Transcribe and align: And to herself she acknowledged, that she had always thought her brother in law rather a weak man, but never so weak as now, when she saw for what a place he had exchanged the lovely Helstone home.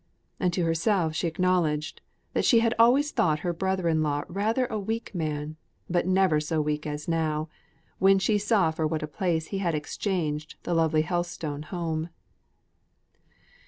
And 0.39 0.51
to 0.53 0.63
herself 0.65 1.13
she 1.13 1.27
acknowledged, 1.27 2.01
that 2.33 2.43
she 2.43 2.61
had 2.61 2.73
always 2.79 3.11
thought 3.11 3.41
her 3.41 3.53
brother 3.53 3.87
in 3.87 4.01
law 4.01 4.23
rather 4.27 4.65
a 4.65 4.79
weak 4.79 5.13
man, 5.13 5.57
but 5.87 6.07
never 6.07 6.39
so 6.39 6.59
weak 6.59 6.87
as 6.87 7.07
now, 7.07 7.49
when 7.99 8.17
she 8.17 8.39
saw 8.39 8.71
for 8.71 8.87
what 8.87 9.03
a 9.03 9.07
place 9.07 9.49
he 9.49 9.59
had 9.59 9.75
exchanged 9.75 10.55
the 10.63 10.73
lovely 10.73 11.03
Helstone 11.03 11.65
home. 11.65 12.09